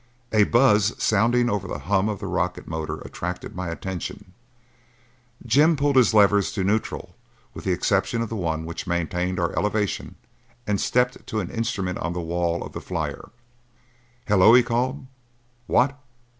A 0.31 0.45
buzz 0.45 0.95
sounding 0.97 1.47
over 1.47 1.67
the 1.67 1.77
hum 1.77 2.09
of 2.09 2.19
the 2.19 2.25
rocket 2.25 2.67
motor 2.67 3.01
attracted 3.01 3.55
my 3.55 3.67
attention; 3.69 4.33
Jim 5.45 5.75
pulled 5.75 5.95
his 5.95 6.11
levers 6.11 6.51
to 6.53 6.63
neutral 6.63 7.15
with 7.53 7.65
the 7.65 7.71
exception 7.71 8.23
of 8.23 8.29
the 8.29 8.35
one 8.35 8.65
which 8.65 8.87
maintained 8.87 9.39
our 9.39 9.55
elevation 9.55 10.15
and 10.65 10.81
stepped 10.81 11.27
to 11.27 11.39
an 11.39 11.51
instrument 11.51 11.99
on 11.99 12.13
the 12.13 12.19
wall 12.19 12.63
of 12.63 12.73
the 12.73 12.81
flyer. 12.81 13.29
"Hello," 14.25 14.55
he 14.55 14.63
called. 14.63 15.05
"What? 15.67 15.99